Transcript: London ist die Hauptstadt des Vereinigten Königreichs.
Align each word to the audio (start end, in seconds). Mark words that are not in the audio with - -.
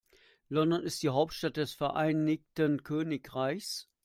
London 0.49 0.81
ist 0.81 1.03
die 1.03 1.09
Hauptstadt 1.09 1.57
des 1.57 1.73
Vereinigten 1.75 2.81
Königreichs. 2.81 3.87